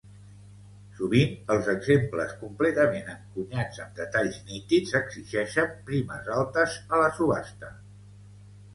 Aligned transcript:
Sovint, 0.99 1.35
els 1.55 1.69
exemples 1.73 2.33
completament 2.39 3.13
encunyats 3.17 3.83
amb 3.85 3.95
detalls 4.01 4.41
nítids 4.49 4.99
exigeixen 5.03 5.79
primes 5.93 6.35
altes 6.41 6.83
a 6.95 7.07
la 7.07 7.17
subhasta. 7.23 7.75